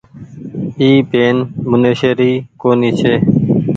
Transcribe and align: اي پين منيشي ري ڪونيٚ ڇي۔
اي 0.79 0.89
پين 1.09 1.35
منيشي 1.69 2.11
ري 2.19 2.31
ڪونيٚ 2.61 2.95
ڇي۔ 2.99 3.13